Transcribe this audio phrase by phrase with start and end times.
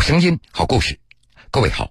[0.00, 0.98] 好声音，好故事。
[1.50, 1.90] 各位好，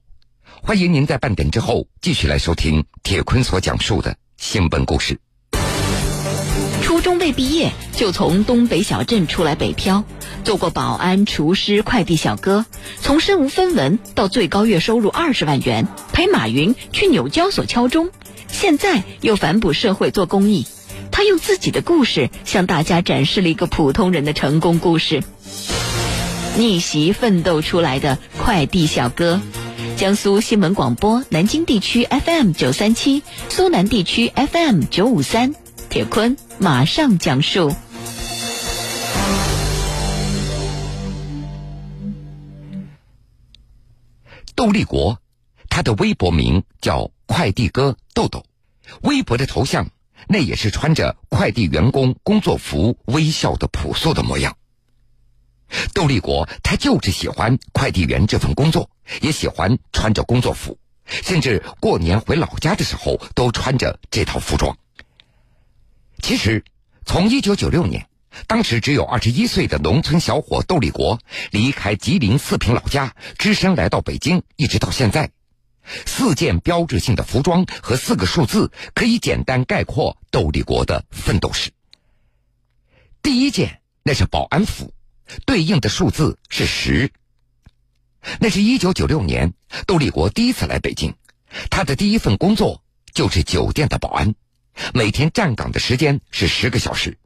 [0.64, 5.20] 欢迎您在半点之后继续来收听铁坤所讲述的新闻故事。
[6.82, 10.06] 初中未毕业就从东北小镇出来北漂，
[10.44, 12.66] 做过保安、厨师、快递小哥，
[13.00, 18.10] 从身无分文到最高月收入二十万元，陪马云去纽交所敲钟，
[18.48, 20.66] 现在又反哺社会做公益。
[21.12, 25.22] 他用自己的故事向大家展示了一个普通人的成功故事。
[26.60, 29.40] 逆袭奋斗出来的快递小哥，
[29.96, 35.56] 江苏新闻广播南京地区 FM 九三七，苏南地区 FM 九五三，
[35.90, 37.74] 铁坤马上讲述。
[44.54, 45.18] 窦立国，
[45.70, 48.44] 他的微博名叫快递哥豆豆，
[49.04, 49.88] 微博的头像
[50.28, 54.58] 那也是穿着快递员工工作服，微笑的朴素的模样。
[55.94, 58.90] 窦立国，他就是喜欢快递员这份工作，
[59.22, 64.78] 也喜欢穿着工作服，甚至过年回老家的时候都穿着这套服装。
[66.22, 66.64] 其实，
[67.06, 68.08] 从一九九六年，
[68.48, 71.20] 当时只有二十一岁的农村小伙窦立国
[71.52, 75.32] 离开吉林四平老家，只身来到北京，一直到现在，
[76.06, 81.72] 四件标志性的服装和四个数字，可以简单概括窦立国的奋斗史。
[83.22, 84.94] 第一件，那是保安服。
[85.46, 87.12] 对应的数字是十。
[88.40, 89.54] 那是一九九六年，
[89.88, 91.14] 窦立国第一次来北京，
[91.70, 94.36] 他的第一份工作就是酒店的保安，
[94.94, 97.18] 每天站岗的时间是十个小时。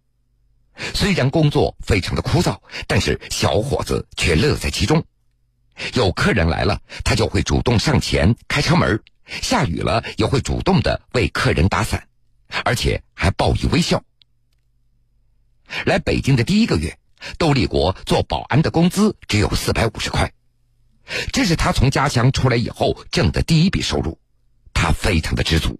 [0.93, 5.03] 虽然工作非常的枯燥，但是小伙子却乐在其中。
[5.93, 8.97] 有客人来了，他就会主动上前开车门；
[9.41, 12.07] 下雨了，也会主动的为客人打伞，
[12.63, 14.03] 而且还报以微笑。
[15.85, 16.95] 来北京的第一个月。
[17.37, 20.33] 窦立国做保安的工资只有四百五十块，
[21.31, 24.19] 这是他从家乡出来以后挣的第一笔收入，
[24.73, 25.79] 他非常的知足。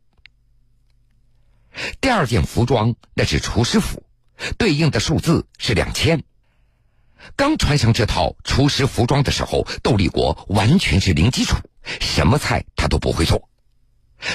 [2.00, 4.04] 第二件服装那是厨师服，
[4.58, 6.24] 对应的数字是两千。
[7.36, 11.58] 刚穿上这套厨师服装的时候，窦立国完全是零基础，
[12.00, 13.50] 什么菜他都不会做。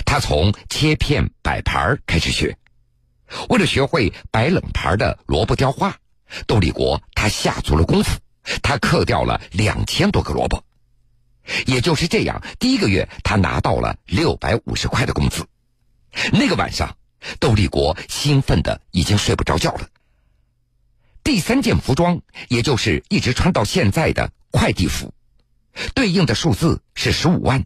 [0.05, 2.57] 他从切片摆盘开始学，
[3.49, 5.97] 为了学会摆冷盘的萝卜雕花。
[6.47, 8.19] 窦立国他下足了功夫，
[8.63, 10.63] 他刻掉了两千多个萝卜，
[11.67, 15.47] 也就是这样，第一个月他拿到了六百五十块的工资。
[16.33, 16.97] 那个晚上，
[17.39, 19.89] 窦立国兴奋的已经睡不着觉了。
[21.23, 25.13] 第三件服装，也就是一直穿到现在的快递服，
[25.95, 27.65] 对应的数字是十五万。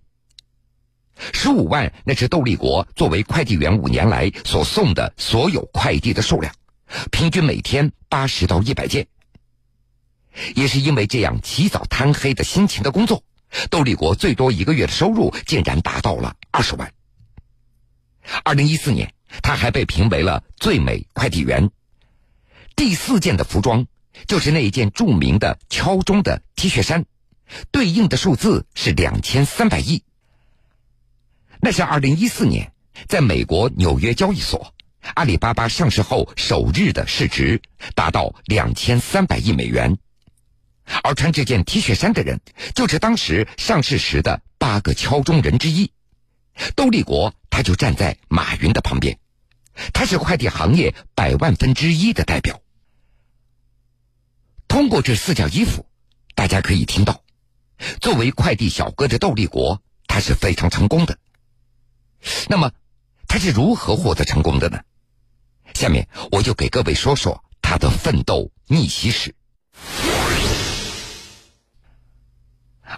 [1.32, 6.52] 十五万，那是窦立国作为快递员五年来所送的所有快递的数量。
[7.10, 9.06] 平均每天八十到一百件，
[10.54, 13.22] 也是因为这样起早贪黑的辛勤的工作，
[13.70, 16.92] 窦立国最多一个月的收入竟然达到了二十万。
[18.44, 21.70] 二零一四年，他还被评为了最美快递员。
[22.76, 23.86] 第四件的服装
[24.26, 27.04] 就是那一件著名的敲钟的 T 恤衫，
[27.70, 30.02] 对应的数字是两千三百亿。
[31.60, 32.72] 那是二零一四年，
[33.08, 34.74] 在美国纽约交易所。
[35.14, 37.60] 阿里巴巴上市后首日的市值
[37.94, 39.98] 达到两千三百亿美元，
[41.02, 42.40] 而穿这件 T 恤衫的人
[42.74, 45.90] 就是当时上市时的八个敲钟人之一。
[46.76, 49.18] 窦立国他就站在马云的旁边，
[49.92, 52.60] 他是快递行业百万分之一的代表。
[54.68, 55.84] 通过这四件衣服，
[56.34, 57.22] 大家可以听到，
[58.00, 61.18] 作为快递小哥的窦立国他是非常成功的。
[62.48, 62.70] 那么，
[63.26, 64.80] 他是如何获得成功的呢？
[65.74, 69.34] 下面我就给各位说说他的奋斗逆袭史。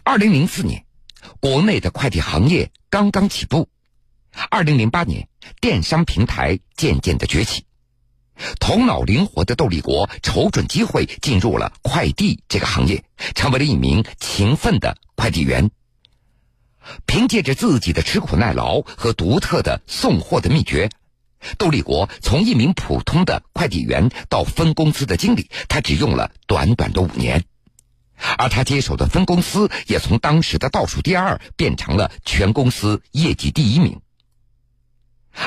[0.02, 0.84] 二零零四年，
[1.40, 3.68] 国内的快递行业刚刚起步；
[4.50, 5.28] 二零零八年，
[5.60, 7.64] 电商平台渐渐的崛起。
[8.58, 13.04] 头脑灵活的窦立国瞅准机会，进入了快递这个行业，
[13.36, 15.70] 成为了一名勤奋的快递员。
[17.06, 20.91] 凭借着自己的吃苦耐劳和独特的送货的秘诀。
[21.58, 27.44] 窦立国从一名普通的快递员到分公司的经理，他只用了短短的五年，
[28.38, 34.00] 而他接手的分公司也从当时的倒数第二变成了全公司业绩第一名。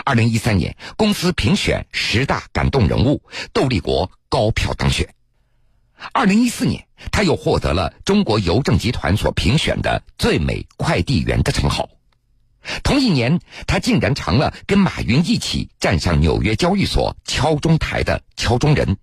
[0.03, 3.23] 二零一三年，公司评选十大感动人物，
[3.53, 5.13] 窦立国高票当选。
[6.11, 11.89] 二零一四年，他又获得了中国邮政集团所评选的最美快递员的称号。
[12.83, 18.97] 同一年，他竟然成了跟马云一起站上纽约交易所敲钟台的敲钟人。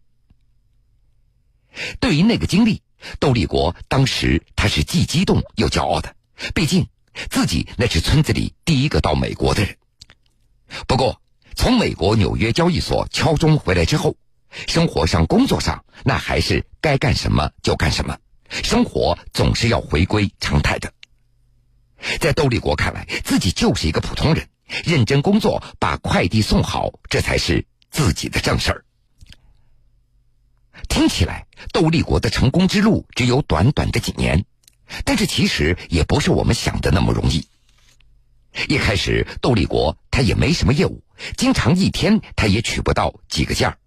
[1.99, 2.83] 对于那个经历，
[3.19, 6.15] 窦立国当时他是既激动又骄傲的，
[6.55, 6.87] 毕竟
[7.31, 9.77] 自己那是村子里第一个到美国的人。
[10.87, 11.21] 不过，
[11.55, 14.17] 从美国纽约交易所敲钟回来之后，
[14.67, 18.19] 生活上、工作上，那还是该干什么就干什么，
[18.51, 20.93] 生活总是要回归常态的。
[22.21, 24.49] 在窦立国看来，自己就是一个普通人，
[24.85, 28.85] 认真工作，把快递送好，这才是自己的正事儿。
[30.89, 34.45] 听起来，窦立国的成功之路只有短短的几年，
[35.05, 37.47] 但是其实也不是我们想的那么容易。
[38.69, 41.03] 一开始，窦立国他也没什么业务，
[41.37, 43.79] 经常一天他也取不到几个件儿，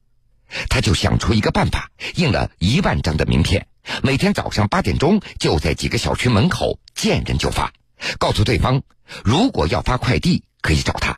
[0.69, 3.68] 他就想出一个办法，印了一万张的名片，
[4.02, 7.72] 每天早上八点钟就在几个小区门口见人就发，
[8.20, 8.82] 告诉对方
[9.24, 11.18] 如果要发快递可以找他。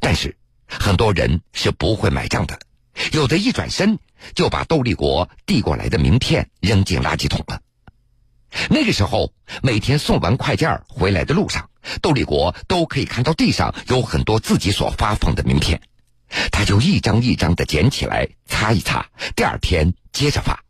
[0.00, 2.58] 但是很多人是不会买账的，
[3.12, 3.98] 有的一转身
[4.34, 7.60] 就把窦立国递过来的名片扔进垃圾桶了。
[8.70, 9.32] 那个时候，
[9.62, 11.68] 每天送完快件回来的路上，
[12.00, 15.80] 窦立国都可以看到地上有很多自己所发放的名片，
[16.50, 19.04] 他就一张一张的捡起来擦一擦，
[19.36, 20.63] 第二天接着发。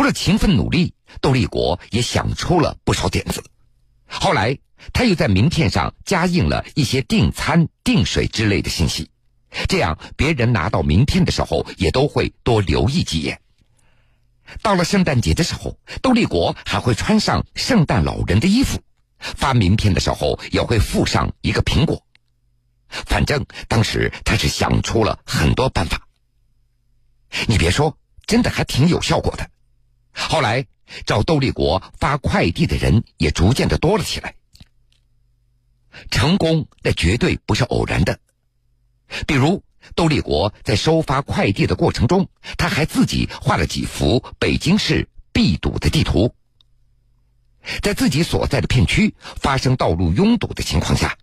[0.00, 3.44] 除了勤奋努力，窦立国也想出了不少点子。
[4.06, 4.56] 后来，
[4.94, 9.10] 他又在名片上加印了一些订餐、订水之类的信息，
[9.68, 13.42] 这样别人拿到名片的时候也都会多留意几眼。
[14.62, 18.80] 到了圣诞节的时候，窦立国还会穿上圣诞老人的衣服，
[19.18, 22.02] 发名片的时候也会附上一个苹果。
[22.88, 26.08] 反正当时他是想出了很多办法。
[27.46, 29.50] 你别说，真的还挺有效果的。
[30.12, 30.66] 后来
[31.06, 34.34] 找窦立国发快递的人也逐渐的多了起来。
[36.10, 38.18] 成功那绝对不是偶然的，
[39.26, 39.62] 比如。
[39.96, 42.28] 窦立国在收发快递的过程中，
[42.58, 46.34] 他还自己画了几幅北京市必堵的地图。
[47.80, 51.16] 在自己所在的片区发生道路拥堵的情况下，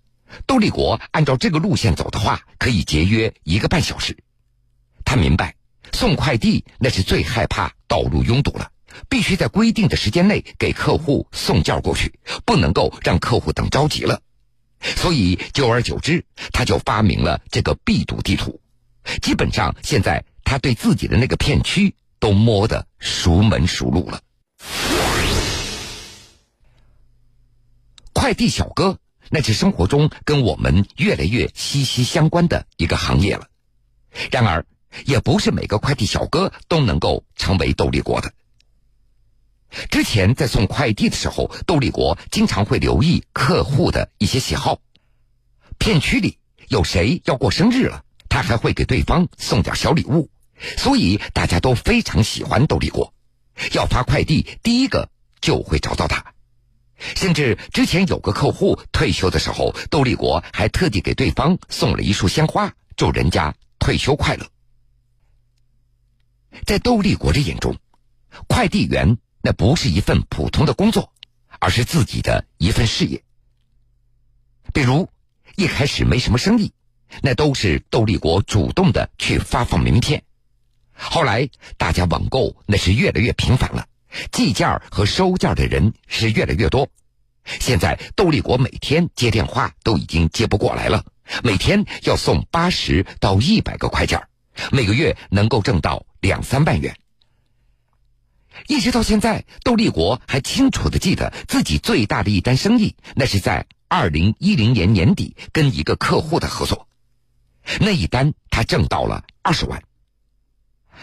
[0.48, 4.18] 窦立国按照这个路线走的话，可以节约一个半小时。
[5.06, 5.56] 他明白，
[5.94, 8.72] 送快递那是最害怕道路拥堵了，
[9.10, 12.14] 必须在规定的时间内给客户送件过去，
[12.46, 14.22] 不能够让客户等着急了。
[14.80, 16.24] 所以，久而久之，
[16.54, 18.60] 他就发明了这个必堵地图。
[19.22, 24.22] 基本上，现在他对自己的那个片区都摸得熟门熟路了。
[28.14, 29.00] 快递小哥，
[29.30, 33.48] 那是生活中跟我们越来越息息相关的一个行业了。
[34.32, 34.66] 然而，
[35.06, 38.32] 也不是每个快递小哥都能够成为窦立国的。
[39.90, 44.80] 之前在送快递的时候，窦立国经常会留意客户的一些喜好。
[45.78, 50.30] 片区里有谁要过生日了，他还会给对方送点小礼物，
[50.78, 53.14] 所以大家都非常喜欢窦立国。
[53.74, 55.10] 要发快递，第一个
[55.42, 56.34] 就会找到他。
[57.16, 64.48] 甚至之前有个客户退休的时候，窦立国还特地给对方送了一束鲜花，祝人家退休快乐。
[66.66, 67.76] 在窦立国的眼中，
[68.48, 69.18] 快递员。
[69.48, 71.14] 那不是一份普通的工作，
[71.60, 73.24] 而是自己的一份事业。
[74.74, 75.10] 比如
[75.56, 76.74] 一开始没什么生意，
[77.22, 80.22] 那都是窦立国主动的去发放名片。
[80.92, 81.48] 后来
[81.78, 83.88] 大家网购那是越来越频繁了，
[84.34, 86.90] 寄件和收件的人是越来越多。
[87.46, 91.06] 现在窦立国每天接电话都已经接不过来了，
[91.42, 94.22] 每天要送八十到一百个快件，
[94.74, 96.94] 每个月能够挣到两三万元。
[98.66, 106.88] 一直到现在，窦立国还清楚的记得自己最大的一单生意，那是在二零一零年年底跟一个客户的合作，
[107.80, 109.84] 那一单他挣到了二十万。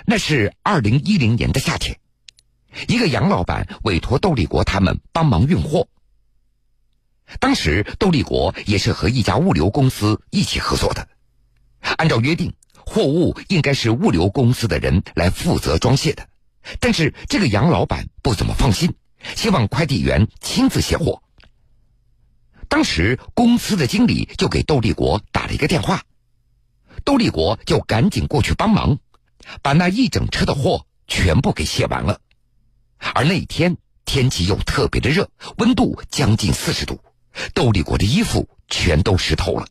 [0.04, 1.98] 那是二零一零年的夏天，
[2.88, 5.88] 一个杨老板委托窦立国他们帮忙运货。
[7.38, 11.08] 当时窦立国也是和一家物流公司一起合作的，
[11.96, 12.52] 按照约定，
[12.84, 16.28] 货物应该是物流公司的人来负责装卸的。
[16.80, 18.94] 但是这个杨老板不怎么放心，
[19.34, 21.22] 希望快递员亲自卸货。
[22.68, 26.02] 当时公司的经理就给窦立国打了一个电话，
[27.04, 28.98] 窦立国就赶紧过去帮忙，
[29.62, 32.20] 把那一整车的货全部给卸完了。
[33.12, 36.98] 而那一天天气又特别的热，温度将近四十度，
[37.52, 39.66] 窦立国的衣服全都湿透了。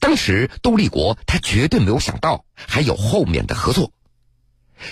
[0.00, 3.92] 当时窦立国他绝对没有想到还有后面的合作。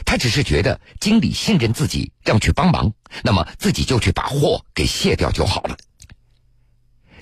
[0.04, 5.76] 他只是觉得经理信任自己，让去帮忙，那么自己就去把货给卸掉就好了。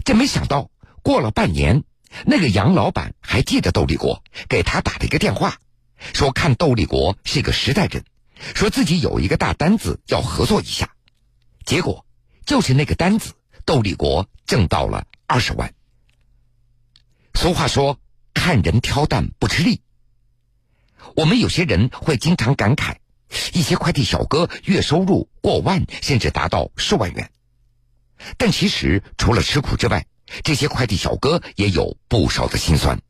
[0.05, 0.71] 这没想到
[1.03, 1.85] 过了半年，
[2.25, 5.59] 那个杨老板还记得窦立国，给他打了一个电话，
[6.13, 8.05] 说看窦立国是个实在人，
[8.55, 10.95] 说自己有一个大单子要合作一下，
[11.65, 12.07] 结果
[12.47, 13.33] 就是那个单子，
[13.65, 15.73] 窦立国挣到了二十万。
[17.35, 17.99] 俗话说
[18.35, 19.81] ：“看人挑担不吃力。”
[21.15, 22.97] 我们有些人会经常感慨，
[23.53, 27.31] 一些快递小哥月收入过万，甚至达到数万元。
[28.37, 30.07] 但其实除了吃苦之外，
[30.45, 33.01] 这些快递小哥也有不少的辛酸，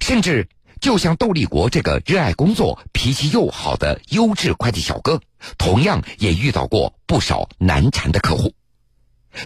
[0.00, 0.48] 甚至
[0.80, 5.20] 就像窦立国这个热爱工作、脾气又好的优质快递小哥，
[5.58, 8.54] 同样也遇到过不少难缠的客户。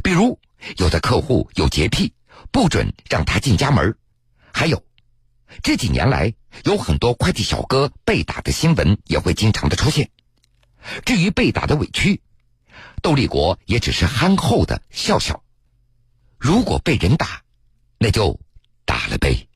[0.03, 0.39] 比如，
[0.77, 2.15] 有的客户有洁癖，
[2.51, 3.93] 不准让他进家门；
[4.53, 4.83] 还有，
[5.63, 6.35] 这几年来
[6.65, 10.11] 有很多快递小哥被打的新闻也会经常的出现。
[11.05, 12.21] 至于被打的委屈，
[13.01, 15.43] 窦立国也只是憨厚的笑笑。
[16.39, 17.43] 如果被人打，
[17.99, 18.39] 那就
[18.85, 19.47] 打了呗。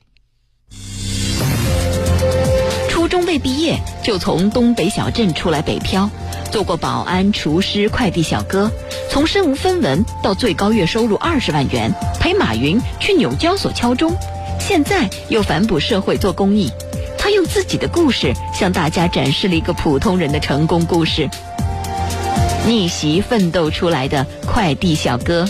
[2.88, 6.10] 初中未毕业就从东北小镇出来北漂，
[6.50, 8.70] 做过保安、厨师、快递小哥，
[9.10, 14.16] 从身无分文到最高月收入二十万元，陪马云去纽交所敲钟，
[14.58, 16.70] 现在又反哺社会做公益。
[17.16, 21.28] 他用自己的故事向大家展示了一个普通人的成功故事。
[22.66, 25.48] 逆袭奋斗出来的快递小哥，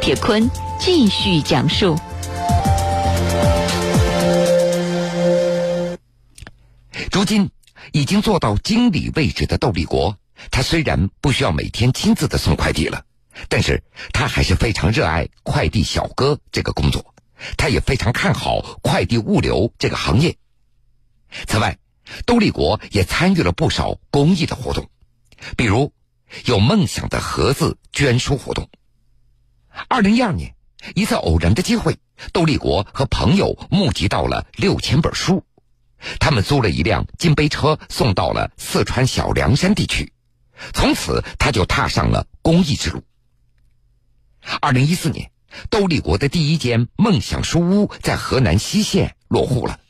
[0.00, 1.96] 铁坤继续讲述。
[7.12, 7.50] 如今
[7.92, 10.16] 已经做到经理位置的窦立国，
[10.50, 13.02] 他虽然不需要每天亲自的送快递了，
[13.48, 17.04] 但是他还是非常热爱快递小哥这个工作，
[17.56, 20.36] 他也非常看好快递物流这个行业。
[21.46, 21.78] 此外，
[22.26, 24.88] 窦立国也参与了不少公益的活动，
[25.56, 25.92] 比如
[26.44, 28.68] 有梦想的盒子捐书活动。
[29.88, 30.54] 二零一二年，
[30.94, 31.98] 一次偶然的机会，
[32.32, 35.44] 窦立国和朋友募集到了六千本书。
[36.18, 40.12] 他们租了一辆金杯车，送到了四川小凉山地区。
[40.72, 43.02] 从此，他就踏上了公益之路。
[44.60, 45.30] 二零一四年，
[45.70, 49.80] 窦立国的第一间梦想书屋在河南西县落户了。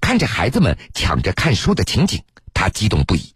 [0.00, 3.34] 看着孩子们抢着看书的情景，他激动不已。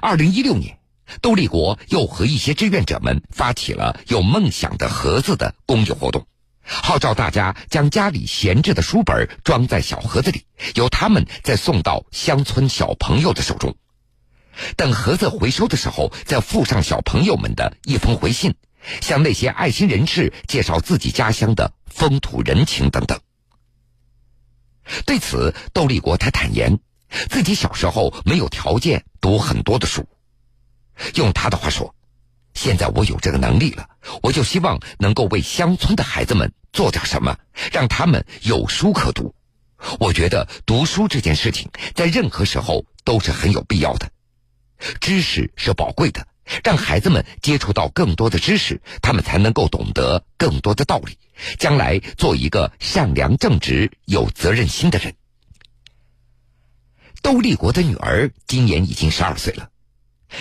[0.00, 0.78] 二零一六年，
[1.20, 6.26] 窦立国又和一些志愿者们发起了“有梦想的盒子”的公益活动。
[6.66, 13.76] 号召大家将家里闲置的书本装在小盒子里，由他们再送到乡村小朋友的手中。
[14.74, 18.54] 等盒子回收的时候，再附上小朋友们的一封回信，
[19.00, 23.18] 向那些爱心人士介绍自己家乡的风土人情等等。
[25.06, 26.78] 对此，窦立国他坦言，
[27.30, 30.06] 自己小时候没有条件读很多的书。
[31.14, 31.94] 用他的话说。
[32.54, 33.84] 现在我有这个能力了，
[34.22, 37.36] 我就希望能够为乡村的孩子们做点什么，
[37.72, 39.34] 让他们有书可读。
[39.98, 44.08] 我觉得读书这件事情在任何时候都是很有必要的。
[45.00, 46.28] 知识是宝贵的，
[46.62, 51.18] 让孩子们接触到更多的知识，他们才能够懂得更多的道理，
[51.58, 55.14] 将来做一个善良正直、有责任心的人。
[57.22, 59.70] 窦立国的女儿今年已经十二岁了。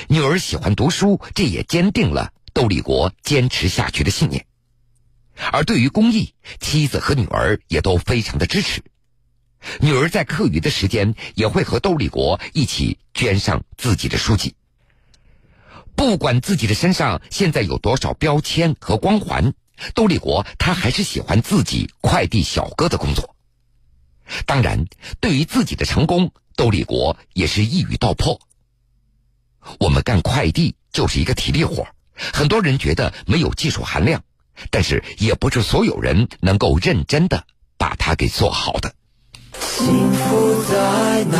[0.08, 4.46] 女儿喜欢读书，这也坚定了窦立国坚持下去的信念。
[5.52, 8.84] 而对于公益，妻子和女儿也都非常的支持。
[9.80, 14.56] 女儿在课余的时间也会和窦立国一起捐上自己的书籍。
[15.96, 19.54] 不管自己的身上现在有多少标签和光环，
[19.94, 23.36] 窦立国他还是喜欢自己快递小哥的工作。
[24.46, 24.86] 当然，
[25.20, 28.40] 对于自己的成功，窦立国也是一语道破。
[29.80, 34.24] 我们干快递就是一个体力活，很多人觉得没有技术含量，
[34.72, 37.46] 但是也不是所有人能够认真的
[37.78, 38.94] 把它给做好的。
[39.60, 41.38] 幸福在哪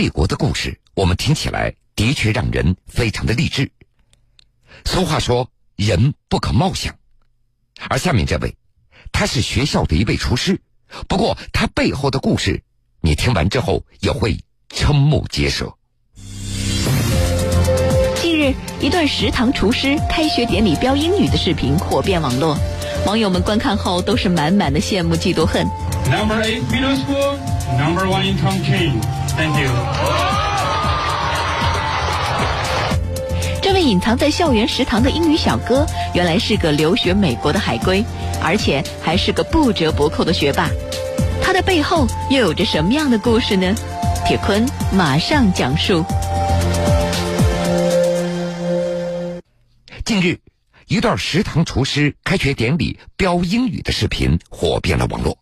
[0.00, 3.70] 立国的故事，我们听起来的确让人非常的励志。
[4.86, 6.94] 俗话说，人不可貌相，
[7.90, 8.56] 而下面这位，
[9.12, 10.58] 他是学校的一位厨师。
[11.06, 12.62] 不过，他背后的故事，
[13.02, 14.40] 你听完之后也会
[14.70, 15.70] 瞠目结舌。
[18.22, 22.56] 近日，一段食堂厨师开学典礼飙英语的视频火遍网络，
[23.04, 25.66] 网友们观看后都是满满的羡慕、嫉妒、恨。
[26.06, 27.36] Number eight middle school,
[27.76, 29.19] number one in Chongqing.
[29.36, 29.70] Thank you.
[33.62, 38.04] 这位隐藏在校园食堂的英语小哥，原来是个留学美国的海归。
[38.42, 40.70] 而且还是个不折不扣的学霸，
[41.42, 43.74] 他的背后又有着什么样的故事呢？
[44.26, 46.02] 铁坤马上讲述。
[50.06, 50.38] 近日，
[50.86, 55.36] 一段食堂厨师开学典礼飙英语的视频火遍了网络。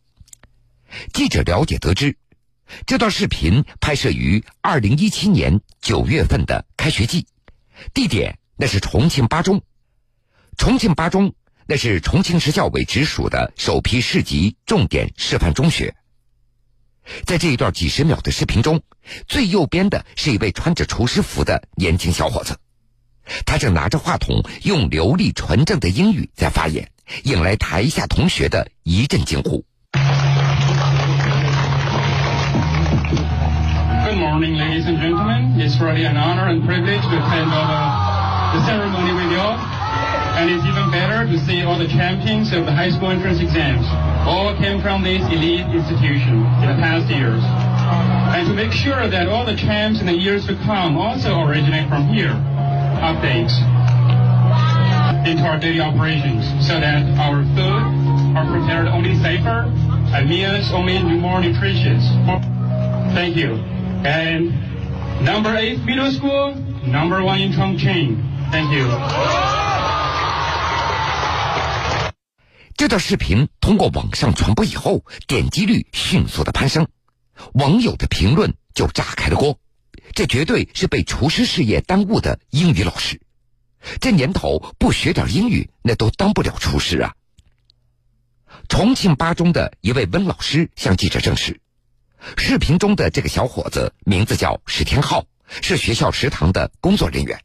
[1.13, 2.17] 记者了解得知，
[2.87, 7.27] 这段视频拍摄于二零一七年九月份的开学季，
[7.95, 9.63] 地点那是重庆八中。
[10.57, 11.35] 重庆八中
[11.67, 15.95] 那是重庆市教委直属的首批市级重点示范中学。
[17.25, 18.83] 在这一段几十秒的视频中，
[19.27, 22.59] 最右边的是一位穿着厨师服的年轻小伙子，
[23.47, 26.91] 他正拿着话筒，用流利纯正的英语在发言，
[27.23, 29.65] 引来台下同学的一阵惊呼。
[34.19, 35.63] Good morning, ladies and gentlemen.
[35.63, 39.55] It's really an honor and privilege to attend the ceremony with you all.
[40.35, 43.87] And it's even better to see all the champions of the high school entrance exams
[44.27, 47.39] all came from this elite institution in the past years.
[48.35, 51.87] And to make sure that all the champs in the years to come also originate
[51.87, 52.35] from here,
[52.99, 53.55] updates
[55.31, 57.87] into our daily operations so that our food
[58.35, 59.71] are prepared only safer
[60.11, 62.03] and meals only more nutritious.
[63.15, 63.78] Thank you.
[64.05, 64.53] And
[65.25, 66.55] number eight middle school,
[66.87, 68.17] number one in Chongqing.
[68.51, 68.89] Thank you.
[72.77, 76.87] 这段视频通过网上传播以后，点击率迅速的攀升，
[77.55, 79.59] 网友的评论就炸开了锅。
[80.15, 83.21] 这绝对是被厨师事业耽误的英语老师，
[84.01, 87.13] 这年头不学点英语，那都当不了厨师啊！
[88.69, 91.61] 重庆八中的一位温老师向记者证实，
[92.37, 95.25] 视频中的这个小伙子名字叫史天浩，
[95.63, 97.41] 是学校食堂的工作人员。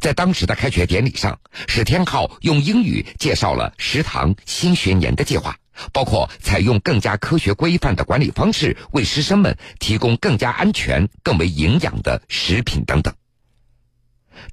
[0.00, 5.56] 在当时的开学典礼上，史天浩用英语介绍了食堂新学年的计划，
[5.92, 13.12] 包括采用更加科学规范的管理方式，为师生们提供更加安全、更为营养的食品等等。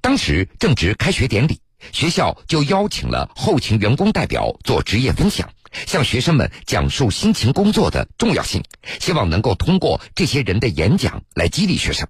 [0.01, 1.59] 当时正值开学典礼，
[1.91, 8.63] 学校就邀请了后勤员工代表做职业分享，向学生们讲述辛勤工作的重要性，
[8.99, 12.07] 希望能够通过这些人的演讲来激励学生。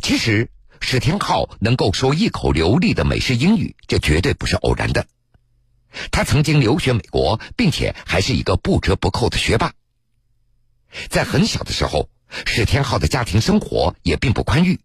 [0.00, 0.50] 其实。
[0.84, 5.06] 史天浩能够说一口流利的美式英语，这绝对不是偶然的。
[6.10, 9.72] 他曾经留学美国，并且还是一个不折不扣的学霸。
[11.08, 12.08] 在很小的时候，
[12.46, 14.80] 史天浩的家庭生活也并不宽裕。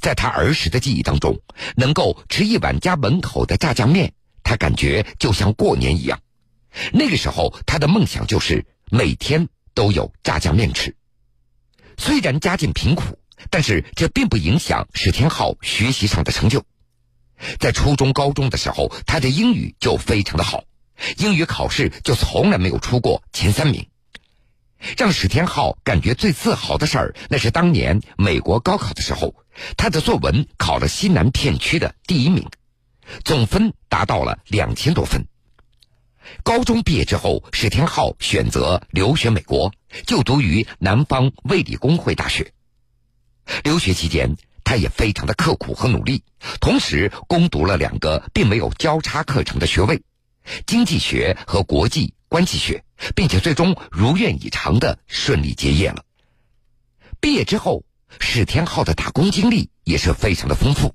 [0.00, 1.42] 在他儿时的记忆当中，
[1.76, 6.18] 能够吃一碗家门口的炸酱面，他感觉就像过年一样。
[6.92, 10.94] 那个时候，他的梦想就是每天都有炸酱面吃。
[11.96, 13.18] 虽然家境贫苦。
[13.50, 16.64] 但是这并不影响史天浩学习上的成就。
[17.58, 20.62] 在初中、高中的时候，他的英语就非常的好，
[21.16, 23.88] 英语考试就从来没有出过前三名。
[24.96, 29.34] 让史天浩感觉最自豪的事儿，那是当年美国高考的时候，
[29.76, 32.48] 他的作文考了西南片区的第一名，
[33.24, 35.26] 总分达到了两千多分。
[36.42, 39.72] 高中毕业之后，史天浩选择留学美国，
[40.06, 42.52] 就读于南方卫理公会大学。
[43.64, 46.22] 留学期间，他也非常的刻苦和努力，
[46.60, 50.02] 同时攻读了两个并没有交叉课程的学位——
[50.66, 56.04] 经济学和国际关系学，并且最终如愿以偿的顺利结业了。
[57.20, 57.84] 毕业之后，
[58.20, 60.94] 史天浩的打工经历也是非常的丰富。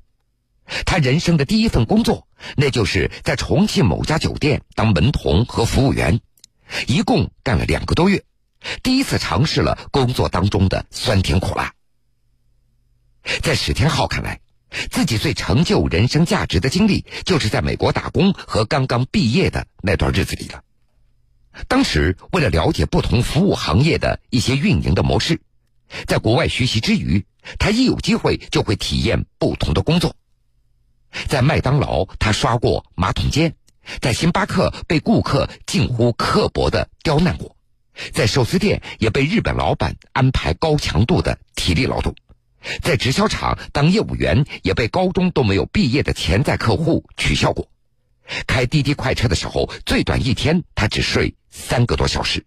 [0.86, 6.19] 他人生的第一份工作，那就是在重庆某家酒店当门童和服务员，
[6.88, 8.23] 一共干了两个多月，
[8.84, 11.73] 第一次尝试了工作当中的酸甜苦辣。
[13.41, 14.39] 在史天浩看来，
[14.91, 20.62] 自己最成就人生价值的经历，就是在美国打工和刚刚毕业的那段日子里了。
[21.67, 25.41] 当时为了了解不同服务行业的一些运营的模式，
[26.06, 27.25] 在国外学习之余，
[27.58, 30.15] 他一有机会就会体验不同的工作。
[31.27, 33.49] 在麦当劳，他刷过马桶间；
[34.01, 37.55] 在星巴克，被顾客近乎刻薄的刁难过；
[38.13, 42.15] 在寿司店，也被日本老板安排高强度的体力劳动。
[42.81, 47.69] 在直销厂当业务员，也被高中都没有毕业的潜在客户取笑过。
[48.45, 52.45] 开滴滴快车的时候，最短一天他只睡三个多小时。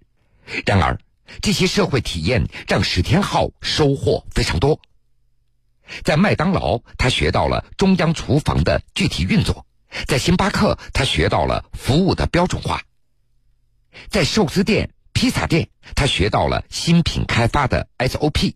[0.66, 0.98] 然而，
[1.40, 4.78] 这些社会体验让史天浩收获非常多。
[6.04, 9.64] 在麦当劳，他学到了中央厨房的具体运作；
[10.06, 12.78] 在星巴克，他学到了服务的标准化；
[14.08, 18.54] 在寿司店、披萨店，他学到了新品开发的 SOP。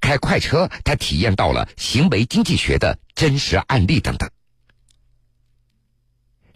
[0.00, 4.28] 开快车，他体验到了行为经济学的真实案例等等。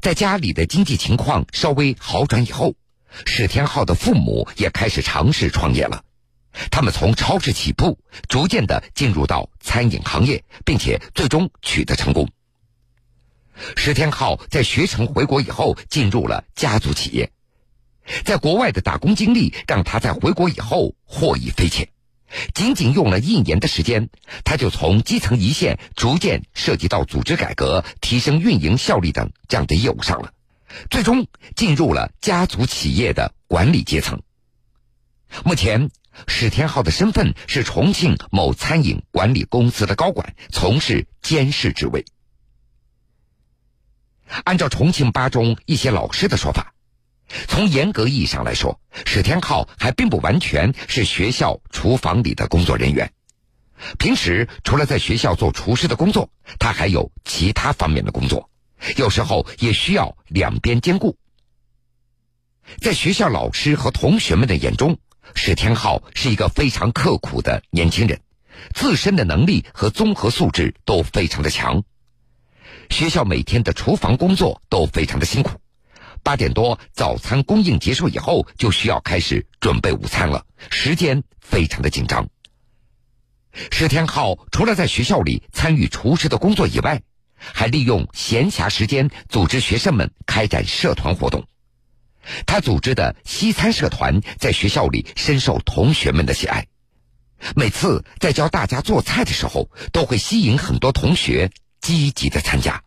[0.00, 2.74] 在家里的经济情况稍微好转以后，
[3.26, 6.02] 史天浩的父母也开始尝试创业了。
[6.70, 12.28] 他们从超市起步，逐渐的进入到餐饮行业，并且最终取得成功。
[13.76, 17.30] 石天浩在学成回国以后，进入了家族企业。
[18.24, 21.88] 在国外的打工经历让他在回国以后获益匪浅。
[22.54, 24.08] 仅仅用了一年的时间，
[24.44, 30.32] 他就从基层一线逐渐涉及到组织改革、提升运营效率等这样的业务上了，
[30.90, 34.22] 最终进入了家族企业的管理阶层。
[35.44, 35.90] 目前，
[36.26, 42.04] 史天浩的身份是重庆某餐饮管理公司的高管，从事监事职位。
[44.44, 46.74] 按照重庆八中一些老师的说法。
[47.46, 53.12] 从严格意义上来说，史天浩还并不完全是学校厨房里的工作人员。
[53.98, 58.50] 平时除了在学校做厨师的工作，他还有其他方面的工作，
[58.96, 61.16] 有时候也需要两边兼顾。
[62.80, 64.98] 在学校老师和同学们的眼中，
[65.34, 68.20] 史天浩是一个非常刻苦的年轻人，
[68.74, 71.82] 自身的能力和综合素质都非常的强。
[72.90, 75.60] 学校每天的厨房工作都非常的辛苦。
[76.22, 82.28] 八点多，早餐供应结束以后，就需要开始准备午餐了，时间非常的紧张。
[83.70, 87.02] 石天浩除了在学校里参与厨师的工作以外，
[87.36, 91.46] 还利用闲暇时间组织学生们开展社团活动。
[92.46, 96.66] 他组织的西餐社团在学校里深受同学们的喜爱，
[97.56, 102.82] 每次在教大家做菜的时候，都会吸引很多同学积极的参加。